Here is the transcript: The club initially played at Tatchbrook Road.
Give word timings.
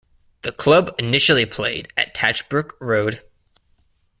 The 0.41 0.51
club 0.51 0.95
initially 0.97 1.45
played 1.45 1.93
at 1.95 2.15
Tatchbrook 2.15 2.71
Road. 2.81 3.21